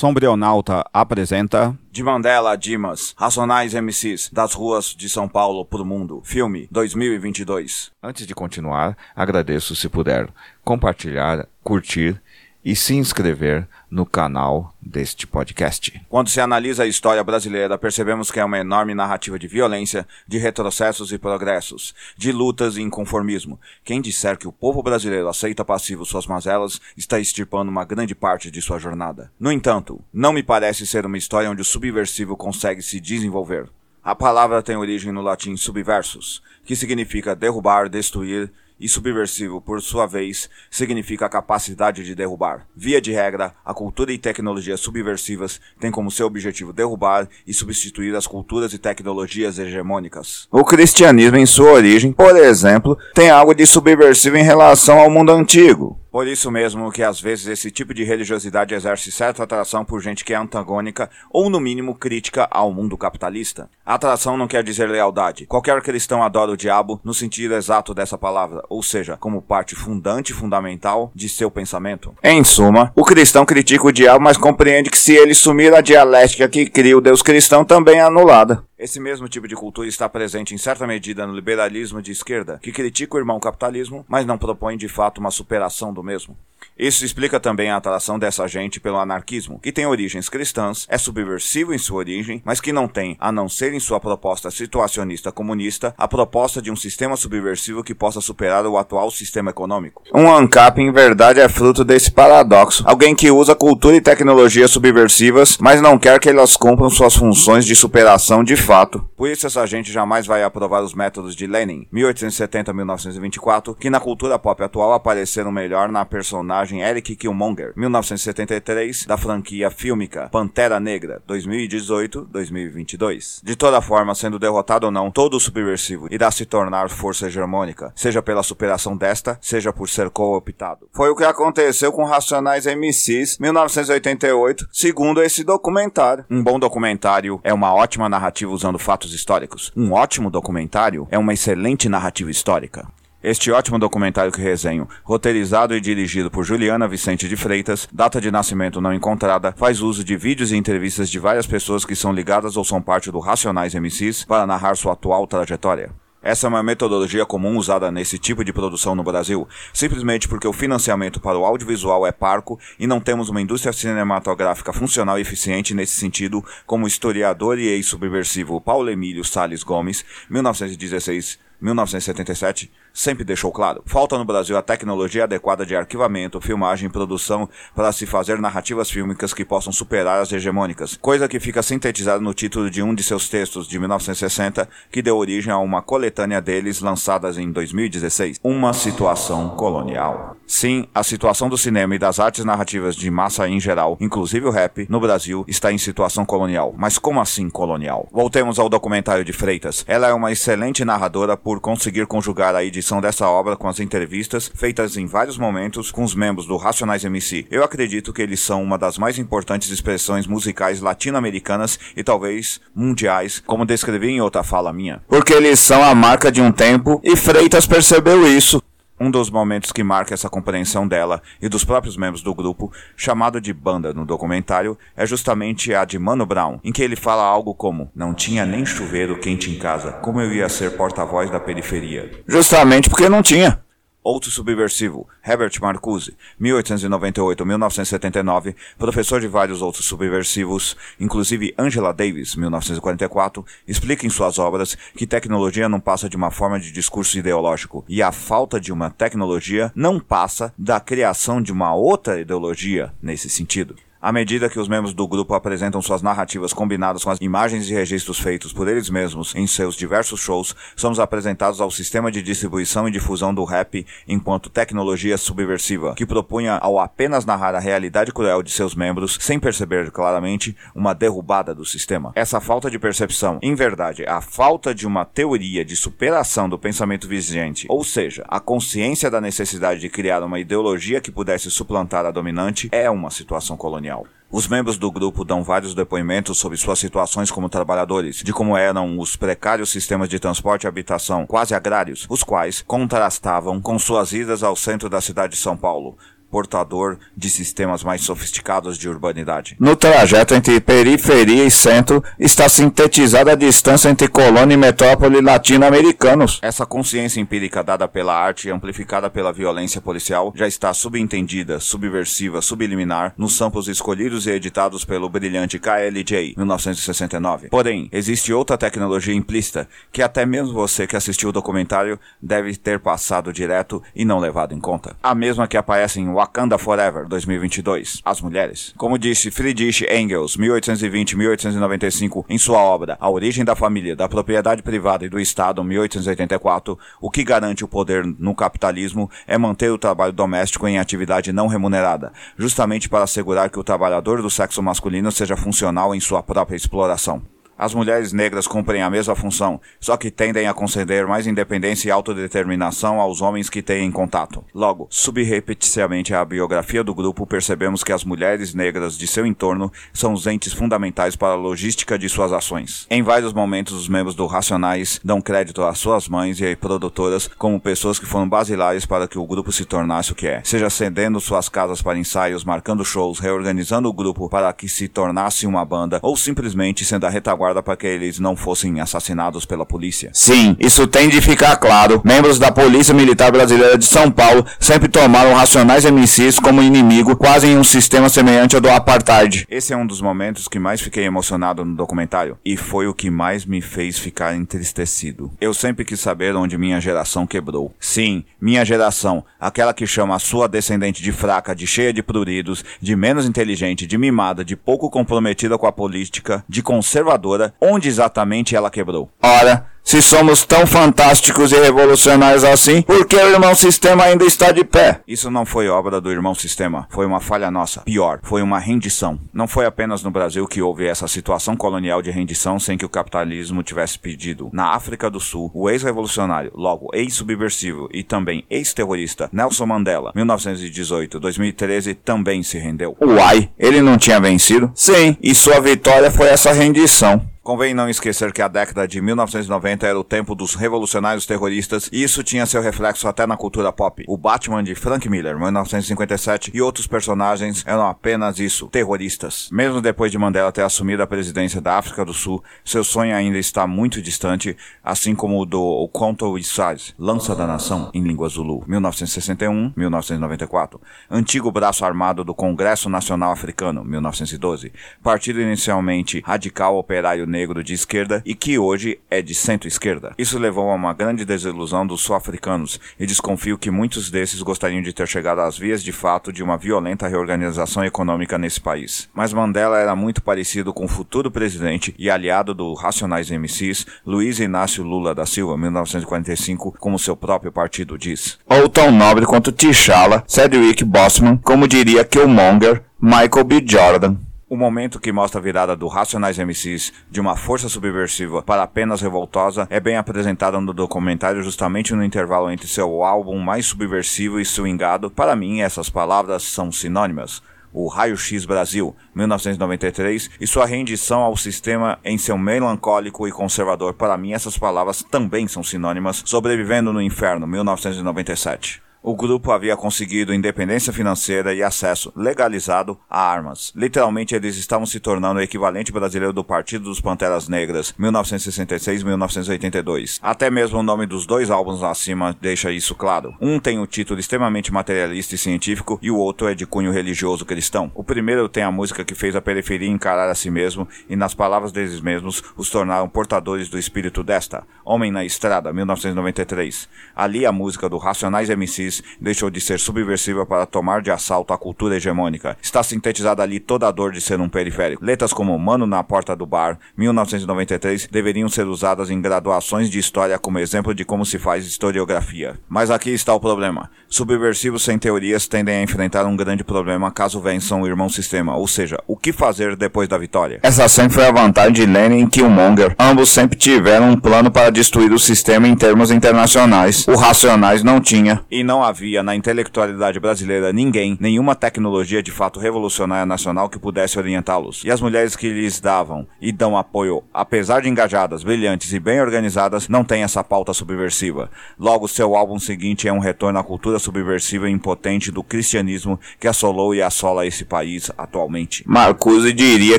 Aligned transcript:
Sombrionauta 0.00 0.82
apresenta 0.94 1.76
De 1.92 2.02
Mandela 2.02 2.52
a 2.52 2.56
Dimas, 2.56 3.14
Racionais 3.18 3.74
MCs 3.74 4.30
das 4.32 4.54
ruas 4.54 4.94
de 4.94 5.10
São 5.10 5.28
Paulo 5.28 5.62
pro 5.62 5.84
mundo, 5.84 6.22
filme 6.24 6.66
2022. 6.70 7.92
Antes 8.02 8.26
de 8.26 8.34
continuar, 8.34 8.96
agradeço 9.14 9.76
se 9.76 9.90
puder 9.90 10.30
compartilhar, 10.64 11.46
curtir 11.62 12.18
e 12.64 12.76
se 12.76 12.94
inscrever 12.94 13.66
no 13.90 14.04
canal 14.04 14.74
deste 14.80 15.26
podcast. 15.26 16.00
Quando 16.08 16.28
se 16.28 16.40
analisa 16.40 16.82
a 16.82 16.86
história 16.86 17.24
brasileira, 17.24 17.78
percebemos 17.78 18.30
que 18.30 18.38
é 18.38 18.44
uma 18.44 18.58
enorme 18.58 18.94
narrativa 18.94 19.38
de 19.38 19.48
violência, 19.48 20.06
de 20.26 20.38
retrocessos 20.38 21.12
e 21.12 21.18
progressos, 21.18 21.94
de 22.16 22.32
lutas 22.32 22.76
e 22.76 22.82
inconformismo. 22.82 23.58
Quem 23.84 24.00
disser 24.00 24.36
que 24.36 24.48
o 24.48 24.52
povo 24.52 24.82
brasileiro 24.82 25.28
aceita 25.28 25.64
passivo 25.64 26.04
suas 26.04 26.26
mazelas 26.26 26.80
está 26.96 27.18
extirpando 27.18 27.70
uma 27.70 27.84
grande 27.84 28.14
parte 28.14 28.50
de 28.50 28.60
sua 28.60 28.78
jornada. 28.78 29.32
No 29.38 29.50
entanto, 29.50 30.00
não 30.12 30.32
me 30.32 30.42
parece 30.42 30.86
ser 30.86 31.06
uma 31.06 31.18
história 31.18 31.50
onde 31.50 31.62
o 31.62 31.64
subversivo 31.64 32.36
consegue 32.36 32.82
se 32.82 33.00
desenvolver. 33.00 33.68
A 34.02 34.14
palavra 34.14 34.62
tem 34.62 34.76
origem 34.76 35.12
no 35.12 35.20
latim 35.20 35.56
subversus, 35.56 36.42
que 36.64 36.74
significa 36.74 37.36
derrubar, 37.36 37.88
destruir 37.88 38.50
e 38.80 38.88
subversivo, 38.88 39.60
por 39.60 39.82
sua 39.82 40.06
vez, 40.06 40.48
significa 40.70 41.26
a 41.26 41.28
capacidade 41.28 42.04
de 42.04 42.14
derrubar. 42.14 42.66
Via 42.74 43.00
de 43.00 43.12
regra, 43.12 43.54
a 43.64 43.74
cultura 43.74 44.12
e 44.12 44.18
tecnologia 44.18 44.76
subversivas 44.76 45.60
têm 45.78 45.90
como 45.90 46.10
seu 46.10 46.26
objetivo 46.26 46.72
derrubar 46.72 47.28
e 47.46 47.52
substituir 47.52 48.14
as 48.16 48.26
culturas 48.26 48.72
e 48.72 48.78
tecnologias 48.78 49.58
hegemônicas. 49.58 50.48
O 50.50 50.64
cristianismo, 50.64 51.36
em 51.36 51.46
sua 51.46 51.72
origem, 51.72 52.12
por 52.12 52.36
exemplo, 52.36 52.96
tem 53.14 53.28
algo 53.28 53.54
de 53.54 53.66
subversivo 53.66 54.36
em 54.36 54.44
relação 54.44 54.98
ao 54.98 55.10
mundo 55.10 55.30
antigo. 55.32 56.00
Por 56.10 56.26
isso 56.26 56.50
mesmo 56.50 56.90
que 56.90 57.02
às 57.02 57.20
vezes 57.20 57.46
esse 57.46 57.70
tipo 57.70 57.94
de 57.94 58.02
religiosidade 58.02 58.74
exerce 58.74 59.12
certa 59.12 59.44
atração 59.44 59.84
por 59.84 60.00
gente 60.00 60.24
que 60.24 60.34
é 60.34 60.36
antagônica 60.36 61.08
ou 61.30 61.48
no 61.48 61.60
mínimo 61.60 61.94
crítica 61.94 62.48
ao 62.50 62.72
mundo 62.72 62.96
capitalista. 62.96 63.70
Atração 63.86 64.36
não 64.36 64.48
quer 64.48 64.64
dizer 64.64 64.88
lealdade. 64.88 65.46
Qualquer 65.46 65.80
cristão 65.82 66.22
adora 66.22 66.50
o 66.50 66.56
diabo 66.56 67.00
no 67.04 67.14
sentido 67.14 67.54
exato 67.54 67.94
dessa 67.94 68.18
palavra, 68.18 68.62
ou 68.68 68.82
seja, 68.82 69.16
como 69.16 69.40
parte 69.40 69.74
fundante 69.74 70.32
e 70.32 70.34
fundamental 70.34 71.12
de 71.14 71.28
seu 71.28 71.50
pensamento. 71.50 72.14
Em 72.22 72.42
suma, 72.42 72.92
o 72.96 73.04
cristão 73.04 73.46
critica 73.46 73.86
o 73.86 73.92
diabo, 73.92 74.22
mas 74.22 74.36
compreende 74.36 74.90
que 74.90 74.98
se 74.98 75.14
ele 75.14 75.34
sumir 75.34 75.74
a 75.74 75.80
dialética 75.80 76.48
que 76.48 76.66
cria 76.66 76.96
o 76.96 77.00
Deus 77.00 77.22
cristão 77.22 77.64
também 77.64 77.98
é 77.98 78.02
anulada. 78.02 78.64
Esse 78.80 78.98
mesmo 78.98 79.28
tipo 79.28 79.46
de 79.46 79.54
cultura 79.54 79.86
está 79.86 80.08
presente 80.08 80.54
em 80.54 80.58
certa 80.58 80.86
medida 80.86 81.26
no 81.26 81.34
liberalismo 81.34 82.00
de 82.00 82.12
esquerda, 82.12 82.58
que 82.62 82.72
critica 82.72 83.14
o 83.14 83.20
irmão 83.20 83.38
capitalismo, 83.38 84.06
mas 84.08 84.24
não 84.24 84.38
propõe 84.38 84.78
de 84.78 84.88
fato 84.88 85.18
uma 85.18 85.30
superação 85.30 85.92
do 85.92 86.02
mesmo. 86.02 86.34
Isso 86.78 87.04
explica 87.04 87.38
também 87.38 87.70
a 87.70 87.76
atração 87.76 88.18
dessa 88.18 88.46
gente 88.46 88.80
pelo 88.80 88.98
anarquismo, 88.98 89.58
que 89.60 89.72
tem 89.72 89.86
origens 89.86 90.30
cristãs, 90.30 90.86
é 90.88 90.96
subversivo 90.96 91.74
em 91.74 91.78
sua 91.78 91.98
origem, 91.98 92.40
mas 92.42 92.60
que 92.60 92.72
não 92.72 92.88
tem, 92.88 93.16
a 93.20 93.30
não 93.30 93.50
ser 93.50 93.74
em 93.74 93.80
sua 93.80 94.00
proposta 94.00 94.50
situacionista 94.50 95.30
comunista, 95.30 95.94
a 95.98 96.08
proposta 96.08 96.62
de 96.62 96.70
um 96.70 96.76
sistema 96.76 97.16
subversivo 97.16 97.84
que 97.84 97.94
possa 97.94 98.20
superar 98.22 98.66
o 98.66 98.78
atual 98.78 99.10
sistema 99.10 99.50
econômico. 99.50 100.02
Um 100.14 100.30
ANCAP, 100.30 100.80
em 100.80 100.90
verdade, 100.90 101.40
é 101.40 101.48
fruto 101.50 101.84
desse 101.84 102.10
paradoxo. 102.10 102.82
Alguém 102.86 103.14
que 103.14 103.30
usa 103.30 103.54
cultura 103.54 103.96
e 103.96 104.00
tecnologia 104.00 104.66
subversivas, 104.66 105.58
mas 105.58 105.82
não 105.82 105.98
quer 105.98 106.18
que 106.18 106.30
elas 106.30 106.56
cumpram 106.56 106.88
suas 106.88 107.14
funções 107.14 107.66
de 107.66 107.76
superação 107.76 108.42
de 108.42 108.56
fato. 108.70 109.04
Por 109.16 109.28
isso 109.28 109.48
essa 109.48 109.66
gente 109.66 109.90
jamais 109.90 110.28
vai 110.28 110.44
aprovar 110.44 110.80
os 110.80 110.94
métodos 110.94 111.34
de 111.34 111.44
Lenin, 111.44 111.88
1870-1924, 111.92 113.74
que 113.74 113.90
na 113.90 113.98
cultura 113.98 114.38
pop 114.38 114.62
atual 114.62 114.92
apareceram 114.92 115.50
melhor 115.50 115.90
na 115.90 116.04
personagem 116.04 116.80
Eric 116.80 117.16
Killmonger, 117.16 117.72
1973, 117.74 119.06
da 119.06 119.16
franquia 119.16 119.72
fílmica 119.72 120.28
Pantera 120.30 120.78
Negra, 120.78 121.20
2018-2022. 121.28 123.40
De 123.42 123.56
toda 123.56 123.80
forma, 123.80 124.14
sendo 124.14 124.38
derrotado 124.38 124.86
ou 124.86 124.92
não, 124.92 125.10
todo 125.10 125.40
subversivo 125.40 126.06
irá 126.08 126.30
se 126.30 126.46
tornar 126.46 126.88
força 126.90 127.26
hegemônica, 127.26 127.92
seja 127.96 128.22
pela 128.22 128.44
superação 128.44 128.96
desta, 128.96 129.36
seja 129.42 129.72
por 129.72 129.88
ser 129.88 130.10
cooptado. 130.10 130.88
Foi 130.92 131.10
o 131.10 131.16
que 131.16 131.24
aconteceu 131.24 131.90
com 131.90 132.04
Racionais 132.04 132.66
MCs, 132.66 133.36
1988, 133.40 134.68
segundo 134.70 135.20
esse 135.20 135.42
documentário. 135.42 136.24
Um 136.30 136.40
bom 136.40 136.56
documentário 136.56 137.40
é 137.42 137.52
uma 137.52 137.74
ótima 137.74 138.08
narrativa 138.08 138.59
usando 138.60 138.78
fatos 138.78 139.14
históricos. 139.14 139.72
Um 139.74 139.92
ótimo 139.92 140.30
documentário 140.30 141.08
é 141.10 141.18
uma 141.18 141.32
excelente 141.32 141.88
narrativa 141.88 142.30
histórica. 142.30 142.86
Este 143.22 143.50
ótimo 143.50 143.78
documentário 143.78 144.32
que 144.32 144.40
resenho, 144.40 144.88
roteirizado 145.02 145.74
e 145.74 145.80
dirigido 145.80 146.30
por 146.30 146.44
Juliana 146.44 146.88
Vicente 146.88 147.28
de 147.28 147.36
Freitas, 147.36 147.88
data 147.92 148.20
de 148.20 148.30
nascimento 148.30 148.80
não 148.80 148.94
encontrada, 148.94 149.52
faz 149.56 149.80
uso 149.80 150.04
de 150.04 150.16
vídeos 150.16 150.52
e 150.52 150.56
entrevistas 150.56 151.10
de 151.10 151.18
várias 151.18 151.46
pessoas 151.46 151.84
que 151.84 151.94
são 151.94 152.12
ligadas 152.12 152.56
ou 152.56 152.64
são 152.64 152.80
parte 152.80 153.10
do 153.10 153.18
Racionais 153.18 153.74
MCs 153.74 154.24
para 154.24 154.46
narrar 154.46 154.74
sua 154.74 154.92
atual 154.92 155.26
trajetória. 155.26 155.90
Essa 156.22 156.46
é 156.46 156.48
uma 156.48 156.62
metodologia 156.62 157.24
comum 157.24 157.56
usada 157.56 157.90
nesse 157.90 158.18
tipo 158.18 158.44
de 158.44 158.52
produção 158.52 158.94
no 158.94 159.02
Brasil, 159.02 159.48
simplesmente 159.72 160.28
porque 160.28 160.46
o 160.46 160.52
financiamento 160.52 161.18
para 161.18 161.38
o 161.38 161.46
audiovisual 161.46 162.06
é 162.06 162.12
parco 162.12 162.60
e 162.78 162.86
não 162.86 163.00
temos 163.00 163.30
uma 163.30 163.40
indústria 163.40 163.72
cinematográfica 163.72 164.70
funcional 164.70 165.18
e 165.18 165.22
eficiente 165.22 165.72
nesse 165.72 165.96
sentido, 165.96 166.44
como 166.66 166.84
o 166.84 166.88
historiador 166.88 167.58
e 167.58 167.68
ex-subversivo 167.68 168.60
Paulo 168.60 168.90
Emílio 168.90 169.24
Sales 169.24 169.62
Gomes, 169.62 170.04
1916 170.28 171.38
1977, 171.60 172.70
sempre 172.92 173.24
deixou 173.24 173.52
claro. 173.52 173.82
Falta 173.86 174.16
no 174.16 174.24
Brasil 174.24 174.56
a 174.56 174.62
tecnologia 174.62 175.24
adequada 175.24 175.64
de 175.64 175.76
arquivamento, 175.76 176.40
filmagem 176.40 176.88
e 176.88 176.92
produção 176.92 177.48
para 177.74 177.92
se 177.92 178.06
fazer 178.06 178.38
narrativas 178.38 178.90
fílmicas 178.90 179.34
que 179.34 179.44
possam 179.44 179.72
superar 179.72 180.20
as 180.20 180.32
hegemônicas, 180.32 180.96
coisa 180.96 181.28
que 181.28 181.40
fica 181.40 181.62
sintetizada 181.62 182.20
no 182.20 182.34
título 182.34 182.70
de 182.70 182.82
um 182.82 182.94
de 182.94 183.02
seus 183.02 183.28
textos 183.28 183.66
de 183.66 183.78
1960, 183.78 184.68
que 184.90 185.02
deu 185.02 185.16
origem 185.16 185.52
a 185.52 185.58
uma 185.58 185.82
coletânea 185.82 186.40
deles 186.40 186.80
lançadas 186.80 187.38
em 187.38 187.50
2016, 187.50 188.40
Uma 188.42 188.72
Situação 188.72 189.50
Colonial. 189.50 190.36
Sim, 190.46 190.86
a 190.94 191.02
situação 191.02 191.48
do 191.48 191.56
cinema 191.56 191.94
e 191.94 191.98
das 191.98 192.18
artes 192.18 192.44
narrativas 192.44 192.96
de 192.96 193.10
massa 193.10 193.48
em 193.48 193.60
geral, 193.60 193.96
inclusive 194.00 194.46
o 194.46 194.50
rap, 194.50 194.86
no 194.88 195.00
Brasil 195.00 195.44
está 195.46 195.72
em 195.72 195.78
situação 195.78 196.24
colonial. 196.24 196.74
Mas 196.76 196.98
como 196.98 197.20
assim 197.20 197.48
colonial? 197.48 198.08
Voltemos 198.10 198.58
ao 198.58 198.68
documentário 198.68 199.24
de 199.24 199.32
Freitas. 199.32 199.84
Ela 199.86 200.08
é 200.08 200.12
uma 200.12 200.32
excelente 200.32 200.84
narradora 200.84 201.36
por 201.36 201.49
conseguir 201.58 202.06
conjugar 202.06 202.54
a 202.54 202.62
edição 202.62 203.00
dessa 203.00 203.26
obra 203.26 203.56
com 203.56 203.66
as 203.66 203.80
entrevistas 203.80 204.50
feitas 204.54 204.96
em 204.96 205.06
vários 205.06 205.38
momentos 205.38 205.90
com 205.90 206.04
os 206.04 206.14
membros 206.14 206.46
do 206.46 206.56
Racionais 206.56 207.04
MC. 207.04 207.46
Eu 207.50 207.64
acredito 207.64 208.12
que 208.12 208.22
eles 208.22 208.40
são 208.40 208.62
uma 208.62 208.76
das 208.76 208.98
mais 208.98 209.18
importantes 209.18 209.70
expressões 209.70 210.26
musicais 210.26 210.80
latino-americanas 210.80 211.78
e 211.96 212.04
talvez 212.04 212.60
mundiais, 212.74 213.42
como 213.44 213.64
descrevi 213.64 214.10
em 214.10 214.20
outra 214.20 214.44
fala 214.44 214.72
minha. 214.72 215.02
Porque 215.08 215.32
eles 215.32 215.58
são 215.58 215.82
a 215.82 215.94
marca 215.94 216.30
de 216.30 216.40
um 216.40 216.52
tempo 216.52 217.00
e 217.02 217.16
Freitas 217.16 217.66
percebeu 217.66 218.26
isso. 218.28 218.62
Um 219.00 219.10
dos 219.10 219.30
momentos 219.30 219.72
que 219.72 219.82
marca 219.82 220.12
essa 220.12 220.28
compreensão 220.28 220.86
dela 220.86 221.22
e 221.40 221.48
dos 221.48 221.64
próprios 221.64 221.96
membros 221.96 222.22
do 222.22 222.34
grupo, 222.34 222.70
chamado 222.94 223.40
de 223.40 223.50
banda 223.50 223.94
no 223.94 224.04
documentário, 224.04 224.76
é 224.94 225.06
justamente 225.06 225.74
a 225.74 225.86
de 225.86 225.98
Mano 225.98 226.26
Brown, 226.26 226.60
em 226.62 226.70
que 226.70 226.82
ele 226.82 226.96
fala 226.96 227.22
algo 227.22 227.54
como: 227.54 227.90
Não 227.94 228.12
tinha 228.12 228.44
nem 228.44 228.66
chuveiro 228.66 229.18
quente 229.18 229.50
em 229.50 229.58
casa, 229.58 229.92
como 229.92 230.20
eu 230.20 230.30
ia 230.30 230.50
ser 230.50 230.76
porta-voz 230.76 231.30
da 231.30 231.40
periferia? 231.40 232.10
Justamente 232.28 232.90
porque 232.90 233.08
não 233.08 233.22
tinha. 233.22 233.62
Outro 234.02 234.30
subversivo, 234.30 235.06
Herbert 235.22 235.52
Marcuse, 235.60 236.16
1898-1979, 236.40 238.56
professor 238.78 239.20
de 239.20 239.28
vários 239.28 239.60
outros 239.60 239.84
subversivos, 239.84 240.74
inclusive 240.98 241.54
Angela 241.58 241.92
Davis, 241.92 242.34
1944, 242.34 243.44
explica 243.68 244.06
em 244.06 244.10
suas 244.10 244.38
obras 244.38 244.74
que 244.96 245.06
tecnologia 245.06 245.68
não 245.68 245.78
passa 245.78 246.08
de 246.08 246.16
uma 246.16 246.30
forma 246.30 246.58
de 246.58 246.72
discurso 246.72 247.18
ideológico 247.18 247.84
e 247.86 248.02
a 248.02 248.10
falta 248.10 248.58
de 248.58 248.72
uma 248.72 248.88
tecnologia 248.88 249.70
não 249.74 250.00
passa 250.00 250.54
da 250.56 250.80
criação 250.80 251.42
de 251.42 251.52
uma 251.52 251.74
outra 251.74 252.18
ideologia 252.18 252.94
nesse 253.02 253.28
sentido. 253.28 253.76
À 254.02 254.12
medida 254.12 254.48
que 254.48 254.58
os 254.58 254.66
membros 254.66 254.94
do 254.94 255.06
grupo 255.06 255.34
apresentam 255.34 255.82
suas 255.82 256.00
narrativas 256.00 256.54
combinadas 256.54 257.04
com 257.04 257.10
as 257.10 257.18
imagens 257.20 257.68
e 257.68 257.74
registros 257.74 258.18
feitos 258.18 258.50
por 258.50 258.66
eles 258.66 258.88
mesmos 258.88 259.34
em 259.34 259.46
seus 259.46 259.76
diversos 259.76 260.18
shows, 260.18 260.56
somos 260.74 260.98
apresentados 260.98 261.60
ao 261.60 261.70
sistema 261.70 262.10
de 262.10 262.22
distribuição 262.22 262.88
e 262.88 262.90
difusão 262.90 263.34
do 263.34 263.44
rap 263.44 263.84
enquanto 264.08 264.48
tecnologia 264.48 265.18
subversiva, 265.18 265.94
que 265.94 266.06
propunha 266.06 266.54
ao 266.54 266.78
apenas 266.78 267.26
narrar 267.26 267.54
a 267.54 267.58
realidade 267.58 268.10
cruel 268.10 268.42
de 268.42 268.50
seus 268.50 268.74
membros, 268.74 269.18
sem 269.20 269.38
perceber 269.38 269.90
claramente 269.90 270.56
uma 270.74 270.94
derrubada 270.94 271.54
do 271.54 271.66
sistema. 271.66 272.12
Essa 272.14 272.40
falta 272.40 272.70
de 272.70 272.78
percepção, 272.78 273.38
em 273.42 273.54
verdade, 273.54 274.06
a 274.06 274.22
falta 274.22 274.74
de 274.74 274.86
uma 274.86 275.04
teoria 275.04 275.62
de 275.62 275.76
superação 275.76 276.48
do 276.48 276.58
pensamento 276.58 277.06
vigente, 277.06 277.66
ou 277.68 277.84
seja, 277.84 278.24
a 278.28 278.40
consciência 278.40 279.10
da 279.10 279.20
necessidade 279.20 279.78
de 279.78 279.90
criar 279.90 280.22
uma 280.22 280.40
ideologia 280.40 281.02
que 281.02 281.10
pudesse 281.10 281.50
suplantar 281.50 282.06
a 282.06 282.10
dominante, 282.10 282.70
é 282.72 282.88
uma 282.88 283.10
situação 283.10 283.58
colonial. 283.58 283.89
Os 284.32 284.46
membros 284.46 284.78
do 284.78 284.92
grupo 284.92 285.24
dão 285.24 285.42
vários 285.42 285.74
depoimentos 285.74 286.38
sobre 286.38 286.56
suas 286.56 286.78
situações 286.78 287.32
como 287.32 287.48
trabalhadores, 287.48 288.16
de 288.22 288.32
como 288.32 288.56
eram 288.56 288.98
os 289.00 289.16
precários 289.16 289.70
sistemas 289.70 290.08
de 290.08 290.20
transporte 290.20 290.64
e 290.64 290.68
habitação, 290.68 291.26
quase 291.26 291.52
agrários, 291.52 292.06
os 292.08 292.22
quais 292.22 292.62
contrastavam 292.62 293.60
com 293.60 293.76
suas 293.76 294.12
idas 294.12 294.44
ao 294.44 294.54
centro 294.54 294.88
da 294.88 295.00
cidade 295.00 295.32
de 295.32 295.38
São 295.40 295.56
Paulo, 295.56 295.98
portador 296.30 296.98
de 297.16 297.28
sistemas 297.28 297.82
mais 297.82 298.02
sofisticados 298.02 298.78
de 298.78 298.88
urbanidade. 298.88 299.56
No 299.58 299.74
trajeto 299.76 300.34
entre 300.34 300.60
periferia 300.60 301.44
e 301.44 301.50
centro 301.50 302.02
está 302.18 302.48
sintetizada 302.48 303.32
a 303.32 303.34
distância 303.34 303.88
entre 303.88 304.08
colônia 304.08 304.54
e 304.54 304.56
metrópole 304.56 305.20
latino-americanos. 305.20 306.38
Essa 306.42 306.64
consciência 306.64 307.20
empírica 307.20 307.62
dada 307.62 307.88
pela 307.88 308.14
arte 308.14 308.48
e 308.48 308.50
amplificada 308.50 309.10
pela 309.10 309.32
violência 309.32 309.80
policial 309.80 310.32
já 310.36 310.46
está 310.46 310.72
subentendida, 310.72 311.58
subversiva, 311.58 312.40
subliminar 312.40 313.12
nos 313.16 313.36
samples 313.36 313.66
escolhidos 313.66 314.26
e 314.26 314.30
editados 314.30 314.84
pelo 314.84 315.08
brilhante 315.08 315.58
KLJ 315.58 316.34
1969. 316.36 317.48
Porém, 317.48 317.88
existe 317.92 318.32
outra 318.32 318.56
tecnologia 318.56 319.14
implícita 319.14 319.68
que 319.92 320.02
até 320.02 320.24
mesmo 320.24 320.52
você 320.52 320.86
que 320.86 320.96
assistiu 320.96 321.30
o 321.30 321.32
documentário 321.32 321.98
deve 322.20 322.56
ter 322.56 322.78
passado 322.78 323.32
direto 323.32 323.82
e 323.94 324.04
não 324.04 324.18
levado 324.18 324.54
em 324.54 324.60
conta. 324.60 324.96
A 325.02 325.14
mesma 325.14 325.48
que 325.48 325.56
aparece 325.56 326.00
em 326.00 326.08
Wakanda 326.20 326.58
Forever 326.58 327.08
2022, 327.08 328.02
As 328.04 328.20
Mulheres. 328.20 328.74
Como 328.76 328.98
disse 328.98 329.30
Friedrich 329.30 329.86
Engels, 329.90 330.36
1820-1895, 330.36 332.26
em 332.28 332.36
sua 332.36 332.58
obra 332.58 332.98
A 333.00 333.08
Origem 333.08 333.42
da 333.42 333.56
Família, 333.56 333.96
da 333.96 334.06
Propriedade 334.06 334.62
Privada 334.62 335.06
e 335.06 335.08
do 335.08 335.18
Estado, 335.18 335.64
1884, 335.64 336.78
o 337.00 337.10
que 337.10 337.24
garante 337.24 337.64
o 337.64 337.68
poder 337.68 338.04
no 338.04 338.34
capitalismo 338.34 339.10
é 339.26 339.38
manter 339.38 339.70
o 339.70 339.78
trabalho 339.78 340.12
doméstico 340.12 340.68
em 340.68 340.78
atividade 340.78 341.32
não 341.32 341.46
remunerada, 341.46 342.12
justamente 342.36 342.86
para 342.86 343.04
assegurar 343.04 343.48
que 343.48 343.58
o 343.58 343.64
trabalhador 343.64 344.20
do 344.20 344.28
sexo 344.28 344.62
masculino 344.62 345.10
seja 345.10 345.38
funcional 345.38 345.94
em 345.94 346.00
sua 346.00 346.22
própria 346.22 346.54
exploração. 346.56 347.22
As 347.60 347.74
mulheres 347.74 348.10
negras 348.14 348.46
cumprem 348.46 348.80
a 348.80 348.88
mesma 348.88 349.14
função, 349.14 349.60
só 349.78 349.94
que 349.94 350.10
tendem 350.10 350.48
a 350.48 350.54
conceder 350.54 351.06
mais 351.06 351.26
independência 351.26 351.88
e 351.88 351.90
autodeterminação 351.90 352.98
aos 352.98 353.20
homens 353.20 353.50
que 353.50 353.60
têm 353.60 353.90
contato. 353.90 354.42
Logo, 354.54 354.86
subrepeticiamente 354.88 356.14
à 356.14 356.24
biografia 356.24 356.82
do 356.82 356.94
grupo, 356.94 357.26
percebemos 357.26 357.84
que 357.84 357.92
as 357.92 358.02
mulheres 358.02 358.54
negras 358.54 358.96
de 358.96 359.06
seu 359.06 359.26
entorno 359.26 359.70
são 359.92 360.14
os 360.14 360.26
entes 360.26 360.54
fundamentais 360.54 361.16
para 361.16 361.34
a 361.34 361.36
logística 361.36 361.98
de 361.98 362.08
suas 362.08 362.32
ações. 362.32 362.86
Em 362.88 363.02
vários 363.02 363.34
momentos, 363.34 363.74
os 363.74 363.90
membros 363.90 364.14
do 364.14 364.24
Racionais 364.24 364.98
dão 365.04 365.20
crédito 365.20 365.62
às 365.62 365.76
suas 365.78 366.08
mães 366.08 366.40
e 366.40 366.56
produtoras 366.56 367.28
como 367.36 367.60
pessoas 367.60 367.98
que 367.98 368.06
foram 368.06 368.26
basilares 368.26 368.86
para 368.86 369.06
que 369.06 369.18
o 369.18 369.26
grupo 369.26 369.52
se 369.52 369.66
tornasse 369.66 370.12
o 370.12 370.14
que 370.14 370.26
é, 370.26 370.40
seja 370.44 370.70
cedendo 370.70 371.20
suas 371.20 371.50
casas 371.50 371.82
para 371.82 371.98
ensaios, 371.98 372.42
marcando 372.42 372.86
shows, 372.86 373.18
reorganizando 373.18 373.86
o 373.86 373.92
grupo 373.92 374.30
para 374.30 374.50
que 374.54 374.66
se 374.66 374.88
tornasse 374.88 375.46
uma 375.46 375.62
banda, 375.62 376.00
ou 376.00 376.16
simplesmente 376.16 376.86
sendo 376.86 377.04
a 377.04 377.10
retaguarda 377.10 377.49
guarda 377.50 377.62
para 377.62 377.76
que 377.76 377.86
eles 377.86 378.20
não 378.20 378.36
fossem 378.36 378.80
assassinados 378.80 379.44
pela 379.44 379.66
polícia. 379.66 380.10
Sim, 380.12 380.56
isso 380.60 380.86
tem 380.86 381.08
de 381.08 381.20
ficar 381.20 381.56
claro. 381.56 382.00
Membros 382.04 382.38
da 382.38 382.52
Polícia 382.52 382.94
Militar 382.94 383.32
Brasileira 383.32 383.76
de 383.76 383.86
São 383.86 384.10
Paulo 384.10 384.46
sempre 384.58 384.88
tomaram 384.88 385.34
racionais 385.34 385.84
MCs 385.84 386.38
como 386.38 386.62
inimigo, 386.62 387.16
quase 387.16 387.48
em 387.48 387.58
um 387.58 387.64
sistema 387.64 388.08
semelhante 388.08 388.54
ao 388.54 388.62
do 388.62 388.70
apartheid. 388.70 389.46
Esse 389.50 389.72
é 389.72 389.76
um 389.76 389.86
dos 389.86 390.00
momentos 390.00 390.46
que 390.46 390.58
mais 390.58 390.80
fiquei 390.80 391.04
emocionado 391.04 391.64
no 391.64 391.74
documentário 391.74 392.38
e 392.44 392.56
foi 392.56 392.86
o 392.86 392.94
que 392.94 393.10
mais 393.10 393.44
me 393.44 393.60
fez 393.60 393.98
ficar 393.98 394.36
entristecido. 394.36 395.32
Eu 395.40 395.52
sempre 395.52 395.84
quis 395.84 395.98
saber 395.98 396.36
onde 396.36 396.56
minha 396.56 396.80
geração 396.80 397.26
quebrou. 397.26 397.74
Sim, 397.80 398.24
minha 398.40 398.64
geração, 398.64 399.24
aquela 399.40 399.74
que 399.74 399.86
chama 399.86 400.14
a 400.14 400.20
sua 400.20 400.48
descendente 400.48 401.02
de 401.02 401.10
fraca, 401.10 401.54
de 401.54 401.66
cheia 401.66 401.92
de 401.92 402.02
pruridos, 402.02 402.64
de 402.80 402.94
menos 402.94 403.26
inteligente, 403.26 403.86
de 403.86 403.98
mimada, 403.98 404.44
de 404.44 404.54
pouco 404.54 404.88
comprometida 404.88 405.58
com 405.58 405.66
a 405.66 405.72
política, 405.72 406.44
de 406.48 406.62
conservadora 406.62 407.39
onde 407.60 407.88
exatamente 407.88 408.56
ela 408.56 408.70
quebrou. 408.70 409.10
Ora, 409.22 409.66
se 409.82 410.00
somos 410.00 410.44
tão 410.44 410.66
fantásticos 410.66 411.50
e 411.50 411.58
revolucionários 411.58 412.44
assim, 412.44 412.82
por 412.82 413.06
que 413.06 413.16
o 413.16 413.32
irmão 413.32 413.54
Sistema 413.54 414.04
ainda 414.04 414.24
está 414.24 414.52
de 414.52 414.62
pé? 414.62 415.00
Isso 415.08 415.30
não 415.30 415.44
foi 415.44 415.68
obra 415.68 416.00
do 416.00 416.12
irmão 416.12 416.34
Sistema, 416.34 416.86
foi 416.90 417.06
uma 417.06 417.18
falha 417.18 417.50
nossa. 417.50 417.80
Pior, 417.80 418.20
foi 418.22 418.40
uma 418.40 418.58
rendição. 418.58 419.18
Não 419.32 419.48
foi 419.48 419.66
apenas 419.66 420.02
no 420.02 420.10
Brasil 420.10 420.46
que 420.46 420.62
houve 420.62 420.86
essa 420.86 421.08
situação 421.08 421.56
colonial 421.56 422.02
de 422.02 422.10
rendição 422.10 422.60
sem 422.60 422.78
que 422.78 422.84
o 422.84 422.88
capitalismo 422.88 423.62
tivesse 423.62 423.98
pedido. 423.98 424.48
Na 424.52 424.74
África 424.74 425.10
do 425.10 425.18
Sul, 425.18 425.50
o 425.52 425.68
ex-revolucionário, 425.68 426.52
logo 426.54 426.90
ex-subversivo 426.94 427.88
e 427.92 428.04
também 428.04 428.44
ex-terrorista 428.48 429.28
Nelson 429.32 429.66
Mandela, 429.66 430.12
1918-2013, 430.14 431.96
também 432.04 432.42
se 432.42 432.58
rendeu. 432.58 432.96
Uai, 433.00 433.50
ele 433.58 433.80
não 433.80 433.98
tinha 433.98 434.20
vencido? 434.20 434.70
Sim, 434.74 435.16
e 435.20 435.34
sua 435.34 435.58
vitória 435.60 436.10
foi 436.10 436.28
essa 436.28 436.52
rendição. 436.52 437.29
Convém 437.50 437.74
não 437.74 437.88
esquecer 437.88 438.32
que 438.32 438.40
a 438.40 438.46
década 438.46 438.86
de 438.86 439.00
1990 439.00 439.84
era 439.84 439.98
o 439.98 440.04
tempo 440.04 440.36
dos 440.36 440.54
revolucionários 440.54 441.26
terroristas 441.26 441.90
e 441.92 442.00
isso 442.00 442.22
tinha 442.22 442.46
seu 442.46 442.62
reflexo 442.62 443.08
até 443.08 443.26
na 443.26 443.36
cultura 443.36 443.72
pop. 443.72 444.04
O 444.06 444.16
Batman 444.16 444.62
de 444.62 444.76
Frank 444.76 445.08
Miller, 445.08 445.36
1957, 445.36 446.52
e 446.54 446.62
outros 446.62 446.86
personagens 446.86 447.64
eram 447.66 447.88
apenas 447.88 448.38
isso, 448.38 448.68
terroristas. 448.68 449.48
Mesmo 449.50 449.80
depois 449.80 450.12
de 450.12 450.18
Mandela 450.18 450.52
ter 450.52 450.62
assumido 450.62 451.02
a 451.02 451.08
presidência 451.08 451.60
da 451.60 451.76
África 451.76 452.04
do 452.04 452.14
Sul, 452.14 452.40
seu 452.64 452.84
sonho 452.84 453.16
ainda 453.16 453.36
está 453.36 453.66
muito 453.66 454.00
distante, 454.00 454.56
assim 454.80 455.16
como 455.16 455.40
o 455.40 455.44
do 455.44 455.60
Okonto 455.60 456.38
Iweazyi, 456.38 456.94
Lança 456.96 457.34
da 457.34 457.48
Nação, 457.48 457.90
em 457.92 458.04
língua 458.04 458.28
Zulu, 458.28 458.64
1961-1994. 458.68 460.80
Antigo 461.10 461.50
braço 461.50 461.84
armado 461.84 462.22
do 462.22 462.32
Congresso 462.32 462.88
Nacional 462.88 463.32
Africano, 463.32 463.84
1912. 463.84 464.72
Partido 465.02 465.40
inicialmente 465.40 466.22
radical 466.24 466.76
operário 466.76 467.26
negro 467.26 467.39
de 467.64 467.74
esquerda 467.74 468.22
e 468.24 468.34
que 468.34 468.58
hoje 468.58 468.98
é 469.10 469.22
de 469.22 469.34
centro-esquerda. 469.34 470.14
Isso 470.18 470.38
levou 470.38 470.70
a 470.70 470.74
uma 470.74 470.92
grande 470.92 471.24
desilusão 471.24 471.86
dos 471.86 472.02
sul-africanos 472.02 472.78
e 472.98 473.06
desconfio 473.06 473.58
que 473.58 473.70
muitos 473.70 474.10
desses 474.10 474.42
gostariam 474.42 474.82
de 474.82 474.92
ter 474.92 475.08
chegado 475.08 475.40
às 475.40 475.58
vias 475.58 475.82
de 475.82 475.92
fato 475.92 476.32
de 476.32 476.42
uma 476.42 476.56
violenta 476.56 477.08
reorganização 477.08 477.84
econômica 477.84 478.38
nesse 478.38 478.60
país. 478.60 479.08
Mas 479.14 479.32
Mandela 479.32 479.78
era 479.78 479.96
muito 479.96 480.22
parecido 480.22 480.72
com 480.72 480.84
o 480.84 480.88
futuro 480.88 481.30
presidente 481.30 481.94
e 481.98 482.10
aliado 482.10 482.54
do 482.54 482.74
Racionais 482.74 483.30
MCs, 483.30 483.86
Luiz 484.06 484.38
Inácio 484.38 484.84
Lula 484.84 485.14
da 485.14 485.26
Silva, 485.26 485.56
1945, 485.56 486.76
como 486.78 486.98
seu 486.98 487.16
próprio 487.16 487.50
partido 487.50 487.98
diz. 487.98 488.38
Ou 488.46 488.68
tão 488.68 488.92
nobre 488.92 489.26
quanto 489.26 489.50
T'Challa, 489.50 490.22
Cedric 490.26 490.84
Bossman, 490.84 491.36
como 491.38 491.66
diria 491.66 492.04
Killmonger, 492.04 492.82
Michael 493.00 493.44
B. 493.44 493.64
Jordan. 493.66 494.29
O 494.50 494.56
momento 494.56 494.98
que 494.98 495.12
mostra 495.12 495.38
a 495.38 495.42
virada 495.44 495.76
do 495.76 495.86
Racionais 495.86 496.36
MCs 496.36 496.92
de 497.08 497.20
uma 497.20 497.36
força 497.36 497.68
subversiva 497.68 498.42
para 498.42 498.64
apenas 498.64 499.00
revoltosa 499.00 499.64
é 499.70 499.78
bem 499.78 499.96
apresentado 499.96 500.60
no 500.60 500.72
documentário 500.72 501.40
justamente 501.40 501.94
no 501.94 502.02
intervalo 502.02 502.50
entre 502.50 502.66
seu 502.66 503.04
álbum 503.04 503.38
mais 503.38 503.66
subversivo 503.66 504.40
e 504.40 504.44
swingado. 504.44 505.08
Para 505.08 505.36
mim, 505.36 505.60
essas 505.60 505.88
palavras 505.88 506.42
são 506.42 506.72
sinônimas 506.72 507.40
o 507.72 507.86
Raio 507.86 508.16
X 508.16 508.44
Brasil, 508.44 508.96
1993, 509.14 510.28
e 510.40 510.46
sua 510.48 510.66
rendição 510.66 511.20
ao 511.20 511.36
sistema 511.36 512.00
em 512.04 512.18
seu 512.18 512.36
melancólico 512.36 513.28
e 513.28 513.30
conservador. 513.30 513.94
Para 513.94 514.18
mim, 514.18 514.32
essas 514.32 514.58
palavras 514.58 515.04
também 515.08 515.46
são 515.46 515.62
sinônimas. 515.62 516.24
Sobrevivendo 516.26 516.92
no 516.92 517.00
Inferno, 517.00 517.46
1997 517.46 518.82
o 519.02 519.16
grupo 519.16 519.50
havia 519.50 519.74
conseguido 519.76 520.32
independência 520.34 520.92
financeira 520.92 521.54
e 521.54 521.62
acesso 521.62 522.12
legalizado 522.14 523.00
a 523.08 523.22
armas. 523.22 523.72
Literalmente, 523.74 524.34
eles 524.34 524.56
estavam 524.56 524.84
se 524.84 525.00
tornando 525.00 525.40
o 525.40 525.42
equivalente 525.42 525.90
brasileiro 525.90 526.34
do 526.34 526.44
Partido 526.44 526.84
dos 526.84 527.00
Panteras 527.00 527.48
Negras, 527.48 527.94
1966-1982. 527.98 530.18
Até 530.22 530.50
mesmo 530.50 530.78
o 530.78 530.82
nome 530.82 531.06
dos 531.06 531.24
dois 531.24 531.50
álbuns 531.50 531.82
acima 531.82 532.36
deixa 532.40 532.70
isso 532.70 532.94
claro. 532.94 533.34
Um 533.40 533.58
tem 533.58 533.78
o 533.78 533.82
um 533.82 533.86
título 533.86 534.20
extremamente 534.20 534.70
materialista 534.70 535.34
e 535.34 535.38
científico, 535.38 535.98
e 536.02 536.10
o 536.10 536.18
outro 536.18 536.46
é 536.46 536.54
de 536.54 536.66
cunho 536.66 536.92
religioso 536.92 537.46
cristão. 537.46 537.90
O 537.94 538.04
primeiro 538.04 538.50
tem 538.50 538.62
a 538.62 538.70
música 538.70 539.02
que 539.02 539.14
fez 539.14 539.34
a 539.34 539.40
periferia 539.40 539.88
encarar 539.88 540.28
a 540.28 540.34
si 540.34 540.50
mesmo, 540.50 540.86
e 541.08 541.16
nas 541.16 541.32
palavras 541.32 541.72
deles 541.72 542.02
mesmos, 542.02 542.44
os 542.54 542.68
tornaram 542.68 543.08
portadores 543.08 543.70
do 543.70 543.78
espírito 543.78 544.22
desta. 544.22 544.62
Homem 544.84 545.10
na 545.10 545.24
Estrada, 545.24 545.72
1993. 545.72 546.86
Ali 547.16 547.46
a 547.46 547.52
música 547.52 547.88
do 547.88 547.96
Racionais 547.96 548.50
MCs 548.50 548.89
deixou 549.20 549.50
de 549.50 549.60
ser 549.60 549.78
subversiva 549.78 550.44
para 550.44 550.66
tomar 550.66 551.02
de 551.02 551.10
assalto 551.10 551.52
a 551.52 551.58
cultura 551.58 551.96
hegemônica. 551.96 552.56
Está 552.62 552.82
sintetizada 552.82 553.42
ali 553.42 553.60
toda 553.60 553.86
a 553.86 553.90
dor 553.90 554.12
de 554.12 554.20
ser 554.20 554.40
um 554.40 554.48
periférico. 554.48 555.04
Letras 555.04 555.32
como 555.32 555.58
Mano 555.58 555.86
na 555.86 556.02
Porta 556.02 556.34
do 556.34 556.46
Bar, 556.46 556.78
1993, 556.96 558.08
deveriam 558.10 558.48
ser 558.48 558.66
usadas 558.66 559.10
em 559.10 559.20
graduações 559.20 559.88
de 559.90 559.98
história 559.98 560.38
como 560.38 560.58
exemplo 560.58 560.94
de 560.94 561.04
como 561.04 561.24
se 561.24 561.38
faz 561.38 561.66
historiografia. 561.66 562.58
Mas 562.68 562.90
aqui 562.90 563.10
está 563.10 563.34
o 563.34 563.40
problema. 563.40 563.90
Subversivos 564.08 564.82
sem 564.82 564.98
teorias 564.98 565.46
tendem 565.46 565.76
a 565.76 565.82
enfrentar 565.82 566.26
um 566.26 566.36
grande 566.36 566.64
problema 566.64 567.10
caso 567.10 567.40
vençam 567.40 567.82
o 567.82 567.86
irmão 567.86 568.08
sistema, 568.08 568.56
ou 568.56 568.66
seja, 568.66 568.98
o 569.06 569.16
que 569.16 569.32
fazer 569.32 569.76
depois 569.76 570.08
da 570.08 570.18
vitória. 570.18 570.60
Essa 570.62 570.88
sempre 570.88 571.14
foi 571.14 571.26
a 571.26 571.32
vantagem 571.32 571.72
de 571.72 571.86
Lenin 571.86 572.24
e 572.24 572.26
Killmonger. 572.26 572.94
Ambos 572.98 573.30
sempre 573.30 573.56
tiveram 573.56 574.10
um 574.10 574.16
plano 574.16 574.50
para 574.50 574.70
destruir 574.70 575.12
o 575.12 575.18
sistema 575.18 575.68
em 575.68 575.76
termos 575.76 576.10
internacionais. 576.10 577.06
O 577.06 577.16
Racionais 577.16 577.82
não 577.82 578.00
tinha. 578.00 578.40
E 578.50 578.64
não 578.64 578.79
não 578.80 578.86
havia 578.86 579.22
na 579.22 579.36
intelectualidade 579.36 580.18
brasileira 580.18 580.72
ninguém, 580.72 581.18
nenhuma 581.20 581.54
tecnologia 581.54 582.22
de 582.22 582.30
fato 582.30 582.58
revolucionária 582.58 583.26
nacional 583.26 583.68
que 583.68 583.78
pudesse 583.78 584.18
orientá-los. 584.18 584.82
E 584.84 584.90
as 584.90 585.02
mulheres 585.02 585.36
que 585.36 585.50
lhes 585.50 585.78
davam 585.78 586.26
e 586.40 586.50
dão 586.50 586.78
apoio, 586.78 587.22
apesar 587.32 587.82
de 587.82 587.90
engajadas, 587.90 588.42
brilhantes 588.42 588.90
e 588.94 588.98
bem 588.98 589.20
organizadas, 589.20 589.86
não 589.86 590.02
têm 590.02 590.22
essa 590.22 590.42
pauta 590.42 590.72
subversiva. 590.72 591.50
Logo, 591.78 592.08
seu 592.08 592.34
álbum 592.34 592.58
seguinte 592.58 593.06
é 593.06 593.12
um 593.12 593.18
retorno 593.18 593.58
à 593.58 593.64
cultura 593.64 593.98
subversiva 593.98 594.66
e 594.66 594.72
impotente 594.72 595.30
do 595.30 595.42
cristianismo 595.42 596.18
que 596.38 596.48
assolou 596.48 596.94
e 596.94 597.02
assola 597.02 597.46
esse 597.46 597.66
país 597.66 598.10
atualmente. 598.16 598.82
Marcuse 598.86 599.52
diria 599.52 599.98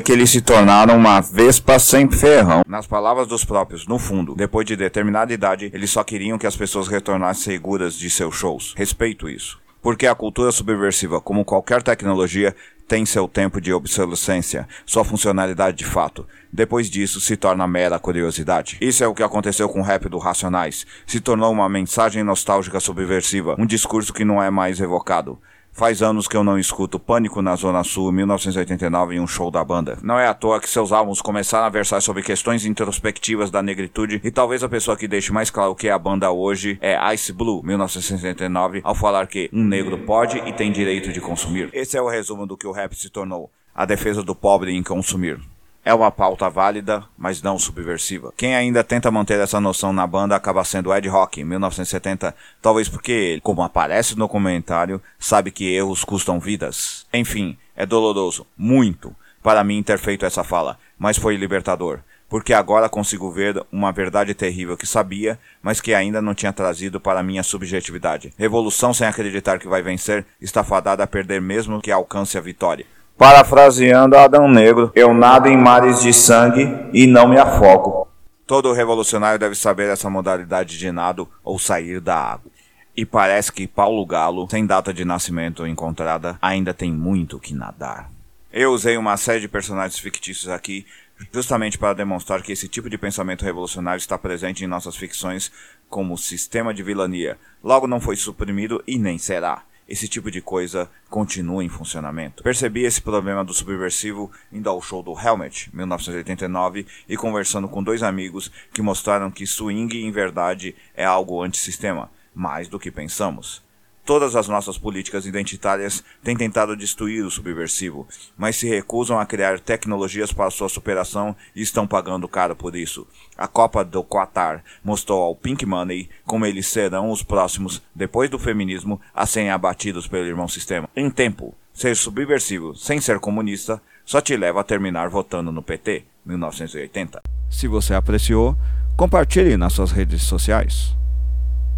que 0.00 0.10
eles 0.10 0.30
se 0.30 0.40
tornaram 0.40 0.96
uma 0.96 1.20
vespa 1.20 1.78
sem 1.78 2.10
ferrão. 2.10 2.62
Nas 2.66 2.88
palavras 2.88 3.28
dos 3.28 3.44
próprios, 3.44 3.86
no 3.86 4.00
fundo, 4.00 4.34
depois 4.34 4.66
de 4.66 4.74
determinada 4.74 5.32
idade, 5.32 5.70
eles 5.72 5.90
só 5.90 6.02
queriam 6.02 6.36
que 6.36 6.48
as 6.48 6.56
pessoas 6.56 6.88
retornassem 6.88 7.44
seguras 7.44 7.94
de 7.94 8.10
seus 8.10 8.34
shows. 8.34 8.71
Respeito 8.74 9.28
isso. 9.28 9.60
Porque 9.80 10.06
a 10.06 10.14
cultura 10.14 10.52
subversiva, 10.52 11.20
como 11.20 11.44
qualquer 11.44 11.82
tecnologia, 11.82 12.54
tem 12.86 13.06
seu 13.06 13.26
tempo 13.26 13.60
de 13.60 13.72
obsolescência, 13.72 14.68
sua 14.84 15.04
funcionalidade 15.04 15.78
de 15.78 15.84
fato. 15.84 16.26
Depois 16.52 16.90
disso, 16.90 17.20
se 17.20 17.36
torna 17.36 17.66
mera 17.66 17.98
curiosidade. 17.98 18.76
Isso 18.80 19.02
é 19.02 19.08
o 19.08 19.14
que 19.14 19.22
aconteceu 19.22 19.68
com 19.68 19.80
o 19.80 19.82
rap 19.82 20.08
do 20.08 20.18
Racionais. 20.18 20.86
Se 21.06 21.20
tornou 21.20 21.50
uma 21.50 21.68
mensagem 21.68 22.22
nostálgica 22.22 22.78
subversiva, 22.80 23.56
um 23.58 23.66
discurso 23.66 24.12
que 24.12 24.24
não 24.24 24.42
é 24.42 24.50
mais 24.50 24.78
evocado. 24.78 25.38
Faz 25.74 26.02
anos 26.02 26.28
que 26.28 26.36
eu 26.36 26.44
não 26.44 26.58
escuto 26.58 26.98
Pânico 26.98 27.40
na 27.40 27.56
Zona 27.56 27.82
Sul, 27.82 28.12
1989, 28.12 29.14
em 29.14 29.20
um 29.20 29.26
show 29.26 29.50
da 29.50 29.64
banda. 29.64 29.98
Não 30.02 30.18
é 30.18 30.26
à 30.26 30.34
toa 30.34 30.60
que 30.60 30.68
seus 30.68 30.92
álbuns 30.92 31.22
começaram 31.22 31.64
a 31.64 31.70
versar 31.70 32.02
sobre 32.02 32.22
questões 32.22 32.66
introspectivas 32.66 33.50
da 33.50 33.62
negritude, 33.62 34.20
e 34.22 34.30
talvez 34.30 34.62
a 34.62 34.68
pessoa 34.68 34.98
que 34.98 35.08
deixe 35.08 35.32
mais 35.32 35.50
claro 35.50 35.70
o 35.70 35.74
que 35.74 35.88
é 35.88 35.90
a 35.90 35.98
banda 35.98 36.30
hoje 36.30 36.78
é 36.82 37.14
Ice 37.14 37.32
Blue, 37.32 37.62
1969, 37.64 38.82
ao 38.84 38.94
falar 38.94 39.26
que 39.26 39.48
um 39.50 39.64
negro 39.64 39.96
pode 40.00 40.36
e 40.46 40.52
tem 40.52 40.70
direito 40.70 41.10
de 41.10 41.22
consumir. 41.22 41.70
Esse 41.72 41.96
é 41.96 42.02
o 42.02 42.08
resumo 42.08 42.46
do 42.46 42.56
que 42.56 42.66
o 42.66 42.72
rap 42.72 42.94
se 42.94 43.08
tornou: 43.08 43.50
a 43.74 43.86
defesa 43.86 44.22
do 44.22 44.34
pobre 44.34 44.72
em 44.72 44.82
consumir. 44.82 45.40
É 45.84 45.92
uma 45.92 46.12
pauta 46.12 46.48
válida, 46.48 47.02
mas 47.18 47.42
não 47.42 47.58
subversiva. 47.58 48.32
Quem 48.36 48.54
ainda 48.54 48.84
tenta 48.84 49.10
manter 49.10 49.40
essa 49.40 49.60
noção 49.60 49.92
na 49.92 50.06
banda 50.06 50.36
acaba 50.36 50.62
sendo 50.62 50.94
Ed 50.94 51.08
Rock, 51.08 51.40
em 51.40 51.44
1970, 51.44 52.32
talvez 52.60 52.88
porque 52.88 53.10
ele, 53.10 53.40
como 53.40 53.64
aparece 53.64 54.16
no 54.16 54.28
comentário, 54.28 55.02
sabe 55.18 55.50
que 55.50 55.74
erros 55.74 56.04
custam 56.04 56.38
vidas. 56.38 57.04
Enfim, 57.12 57.58
é 57.74 57.84
doloroso, 57.84 58.46
muito, 58.56 59.12
para 59.42 59.64
mim 59.64 59.82
ter 59.82 59.98
feito 59.98 60.24
essa 60.24 60.44
fala, 60.44 60.78
mas 60.96 61.18
foi 61.18 61.34
libertador, 61.34 61.98
porque 62.28 62.54
agora 62.54 62.88
consigo 62.88 63.32
ver 63.32 63.60
uma 63.72 63.90
verdade 63.90 64.34
terrível 64.34 64.76
que 64.76 64.86
sabia, 64.86 65.36
mas 65.60 65.80
que 65.80 65.92
ainda 65.92 66.22
não 66.22 66.32
tinha 66.32 66.52
trazido 66.52 67.00
para 67.00 67.24
minha 67.24 67.42
subjetividade. 67.42 68.32
Revolução 68.38 68.94
sem 68.94 69.08
acreditar 69.08 69.58
que 69.58 69.66
vai 69.66 69.82
vencer 69.82 70.24
está 70.40 70.62
fadada 70.62 71.02
a 71.02 71.08
perder 71.08 71.40
mesmo 71.40 71.82
que 71.82 71.90
alcance 71.90 72.38
a 72.38 72.40
vitória. 72.40 72.86
Parafraseando 73.16 74.16
Adão 74.16 74.48
Negro, 74.48 74.90
eu 74.94 75.14
nado 75.14 75.48
em 75.48 75.56
mares 75.56 76.00
de 76.00 76.12
sangue 76.12 76.68
e 76.92 77.06
não 77.06 77.28
me 77.28 77.38
afogo. 77.38 78.08
Todo 78.46 78.72
revolucionário 78.72 79.38
deve 79.38 79.54
saber 79.54 79.88
essa 79.90 80.10
modalidade 80.10 80.78
de 80.78 80.90
nado 80.90 81.28
ou 81.44 81.58
sair 81.58 82.00
da 82.00 82.16
água. 82.16 82.50
E 82.96 83.06
parece 83.06 83.52
que 83.52 83.66
Paulo 83.66 84.04
Galo, 84.04 84.48
sem 84.50 84.66
data 84.66 84.92
de 84.92 85.04
nascimento 85.04 85.66
encontrada, 85.66 86.36
ainda 86.42 86.74
tem 86.74 86.92
muito 86.92 87.38
que 87.38 87.54
nadar. 87.54 88.10
Eu 88.52 88.72
usei 88.72 88.96
uma 88.96 89.16
série 89.16 89.40
de 89.40 89.48
personagens 89.48 89.98
fictícios 89.98 90.48
aqui 90.48 90.84
justamente 91.32 91.78
para 91.78 91.94
demonstrar 91.94 92.42
que 92.42 92.52
esse 92.52 92.66
tipo 92.68 92.90
de 92.90 92.98
pensamento 92.98 93.44
revolucionário 93.44 93.98
está 93.98 94.18
presente 94.18 94.64
em 94.64 94.68
nossas 94.68 94.96
ficções 94.96 95.52
como 95.88 96.18
sistema 96.18 96.74
de 96.74 96.82
vilania. 96.82 97.38
Logo 97.62 97.86
não 97.86 98.00
foi 98.00 98.16
suprimido 98.16 98.82
e 98.86 98.98
nem 98.98 99.16
será 99.16 99.62
esse 99.88 100.08
tipo 100.08 100.30
de 100.30 100.40
coisa 100.40 100.90
continua 101.10 101.64
em 101.64 101.68
funcionamento. 101.68 102.42
Percebi 102.42 102.84
esse 102.84 103.00
problema 103.00 103.44
do 103.44 103.52
subversivo 103.52 104.30
indo 104.52 104.68
ao 104.68 104.80
show 104.80 105.02
do 105.02 105.18
Helmet, 105.18 105.70
1989, 105.74 106.86
e 107.08 107.16
conversando 107.16 107.68
com 107.68 107.82
dois 107.82 108.02
amigos 108.02 108.50
que 108.72 108.82
mostraram 108.82 109.30
que 109.30 109.46
swing 109.46 110.04
em 110.04 110.10
verdade 110.10 110.74
é 110.94 111.04
algo 111.04 111.42
antissistema, 111.42 112.10
mais 112.34 112.68
do 112.68 112.78
que 112.78 112.90
pensamos. 112.90 113.62
Todas 114.04 114.34
as 114.34 114.48
nossas 114.48 114.76
políticas 114.76 115.26
identitárias 115.26 116.02
têm 116.24 116.36
tentado 116.36 116.76
destruir 116.76 117.24
o 117.24 117.30
subversivo, 117.30 118.06
mas 118.36 118.56
se 118.56 118.68
recusam 118.68 119.20
a 119.20 119.24
criar 119.24 119.60
tecnologias 119.60 120.32
para 120.32 120.50
sua 120.50 120.68
superação 120.68 121.36
e 121.54 121.62
estão 121.62 121.86
pagando 121.86 122.26
caro 122.26 122.56
por 122.56 122.74
isso. 122.74 123.06
A 123.38 123.46
Copa 123.46 123.84
do 123.84 124.02
Qatar 124.02 124.64
mostrou 124.82 125.22
ao 125.22 125.36
Pink 125.36 125.64
Money 125.64 126.10
como 126.24 126.44
eles 126.44 126.66
serão 126.66 127.10
os 127.12 127.22
próximos, 127.22 127.80
depois 127.94 128.28
do 128.28 128.40
feminismo, 128.40 129.00
a 129.14 129.24
serem 129.24 129.50
abatidos 129.50 130.08
pelo 130.08 130.26
irmão 130.26 130.48
sistema. 130.48 130.90
Em 130.96 131.08
tempo, 131.08 131.54
ser 131.72 131.94
subversivo 131.94 132.74
sem 132.74 133.00
ser 133.00 133.20
comunista 133.20 133.80
só 134.04 134.20
te 134.20 134.36
leva 134.36 134.62
a 134.62 134.64
terminar 134.64 135.10
votando 135.10 135.52
no 135.52 135.62
PT, 135.62 136.04
1980. 136.26 137.22
Se 137.48 137.68
você 137.68 137.94
apreciou, 137.94 138.56
compartilhe 138.96 139.56
nas 139.56 139.74
suas 139.74 139.92
redes 139.92 140.22
sociais. 140.22 140.92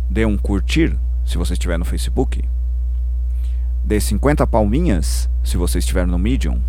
Dê 0.08 0.24
um 0.24 0.38
curtir 0.38 0.96
se 1.24 1.38
você 1.38 1.54
estiver 1.54 1.78
no 1.78 1.84
Facebook. 1.84 2.44
Dê 3.84 4.00
50 4.00 4.46
palminhas 4.46 5.28
se 5.42 5.56
você 5.56 5.78
estiver 5.78 6.06
no 6.06 6.18
Medium. 6.18 6.60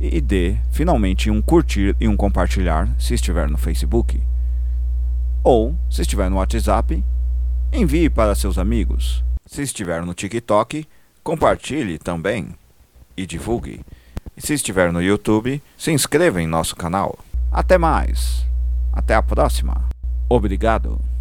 E 0.00 0.20
dê 0.20 0.56
finalmente 0.70 1.30
um 1.30 1.40
curtir 1.40 1.96
e 2.00 2.06
um 2.06 2.16
compartilhar 2.16 2.88
se 2.98 3.14
estiver 3.14 3.48
no 3.48 3.58
Facebook. 3.58 4.20
Ou, 5.42 5.76
se 5.90 6.02
estiver 6.02 6.30
no 6.30 6.36
WhatsApp, 6.36 7.04
envie 7.72 8.08
para 8.08 8.34
seus 8.34 8.58
amigos. 8.58 9.24
Se 9.46 9.62
estiver 9.62 10.04
no 10.04 10.14
TikTok, 10.14 10.86
compartilhe 11.22 11.98
também 11.98 12.48
e 13.16 13.26
divulgue. 13.26 13.80
E 14.36 14.40
se 14.40 14.54
estiver 14.54 14.92
no 14.92 15.02
YouTube, 15.02 15.62
se 15.76 15.92
inscreva 15.92 16.40
em 16.40 16.46
nosso 16.46 16.74
canal. 16.74 17.18
Até 17.52 17.78
mais. 17.78 18.44
Até 18.92 19.14
a 19.14 19.22
próxima. 19.22 19.88
Obrigado. 20.28 21.13